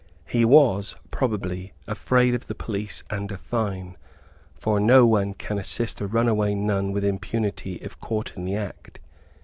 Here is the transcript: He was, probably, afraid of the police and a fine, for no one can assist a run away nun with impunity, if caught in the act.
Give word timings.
He 0.25 0.43
was, 0.45 0.95
probably, 1.11 1.73
afraid 1.85 2.33
of 2.33 2.47
the 2.47 2.55
police 2.55 3.03
and 3.11 3.31
a 3.31 3.37
fine, 3.37 3.97
for 4.55 4.79
no 4.79 5.05
one 5.05 5.35
can 5.35 5.59
assist 5.59 6.01
a 6.01 6.07
run 6.07 6.27
away 6.27 6.55
nun 6.55 6.91
with 6.91 7.03
impunity, 7.05 7.73
if 7.83 7.99
caught 7.99 8.35
in 8.35 8.43
the 8.43 8.55
act. 8.55 8.99